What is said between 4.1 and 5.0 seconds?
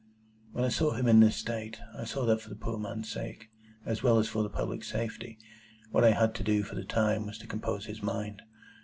as for the public